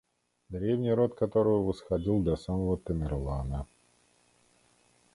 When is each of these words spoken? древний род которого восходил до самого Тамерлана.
древний 0.49 0.89
род 0.93 1.13
которого 1.15 1.61
восходил 1.61 2.23
до 2.23 2.35
самого 2.35 2.75
Тамерлана. 2.79 3.67